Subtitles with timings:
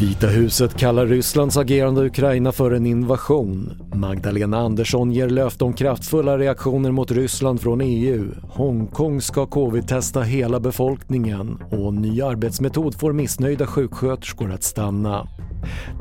[0.00, 3.70] Vita huset kallar Rysslands agerande i Ukraina för en invasion.
[3.94, 8.30] Magdalena Andersson ger löfte om kraftfulla reaktioner mot Ryssland från EU.
[8.42, 15.28] Hongkong ska covid-testa hela befolkningen och ny arbetsmetod får missnöjda sjuksköterskor att stanna.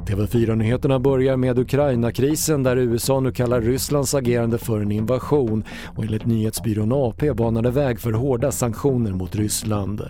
[0.08, 5.64] TV4-nyheterna börjar med Ukraina-krisen där USA nu kallar Rysslands agerande för en invasion
[5.96, 10.02] och enligt nyhetsbyrån AP banade väg för hårda sanktioner mot Ryssland.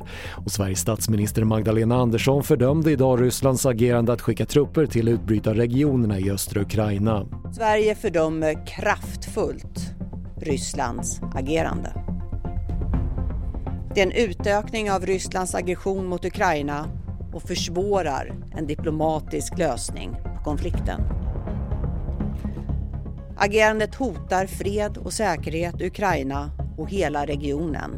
[0.46, 6.32] Och Sveriges statsminister Magdalena Andersson fördömde idag Rysslands agerande att skicka trupper till utbrytarregionerna i
[6.32, 7.26] östra Ukraina.
[7.56, 9.94] Sverige fördömer kraftfullt
[10.42, 11.94] Rysslands agerande.
[13.96, 16.88] Det är en utökning av Rysslands aggression mot Ukraina
[17.34, 21.02] och försvårar en diplomatisk lösning på konflikten.
[23.38, 27.92] Agerandet hotar fred och säkerhet i Ukraina och hela regionen.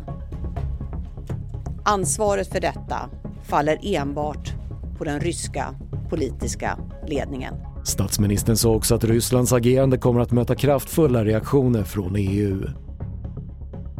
[1.84, 3.10] Ansvaret för detta
[3.44, 4.54] faller enbart
[4.98, 5.76] på den ryska
[6.10, 7.54] politiska ledningen.
[7.84, 12.89] Statsministern sa också att Rysslands agerande kommer att möta kraftfulla reaktioner från EU.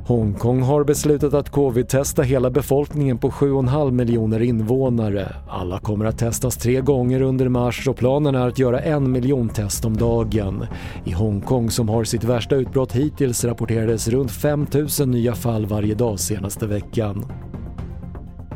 [0.10, 5.36] Hongkong har beslutat att covid-testa hela befolkningen på 7,5 miljoner invånare.
[5.50, 9.50] Alla kommer att testas tre gånger under mars och planen är att göra en miljon
[9.50, 10.66] test om dagen.
[11.06, 14.68] I Hongkong som har sitt värsta utbrott hittills rapporterades runt 5
[15.00, 17.26] 000 nya fall varje dag senaste veckan.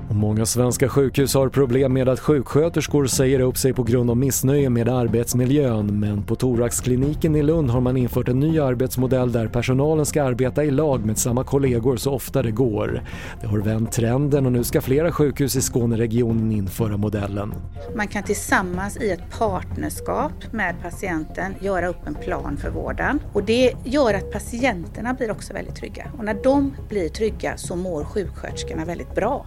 [0.09, 4.69] Många svenska sjukhus har problem med att sjuksköterskor säger upp sig på grund av missnöje
[4.69, 10.05] med arbetsmiljön men på thoraxkliniken i Lund har man infört en ny arbetsmodell där personalen
[10.05, 13.03] ska arbeta i lag med samma kollegor så ofta det går.
[13.41, 17.53] Det har vänt trenden och nu ska flera sjukhus i Skåneregionen införa modellen.
[17.95, 23.43] Man kan tillsammans i ett partnerskap med patienten göra upp en plan för vården och
[23.43, 28.03] det gör att patienterna blir också väldigt trygga och när de blir trygga så mår
[28.03, 29.45] sjuksköterskorna väldigt bra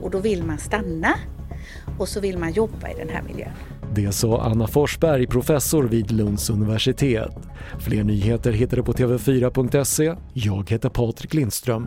[0.00, 1.14] och då vill man stanna
[1.98, 3.52] och så vill man jobba i den här miljön.
[3.94, 7.36] Det sa Anna Forsberg, professor vid Lunds universitet.
[7.78, 10.14] Fler nyheter hittar du på tv4.se.
[10.32, 11.86] Jag heter Patrik Lindström.